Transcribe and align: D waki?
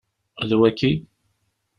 D 0.47 0.51
waki? 0.59 0.91